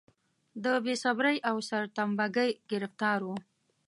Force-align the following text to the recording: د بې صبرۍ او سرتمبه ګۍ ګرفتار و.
د 0.63 0.65
بې 0.83 0.95
صبرۍ 1.03 1.37
او 1.49 1.55
سرتمبه 1.69 2.25
ګۍ 2.35 2.51
ګرفتار 2.71 3.19
و. 3.25 3.27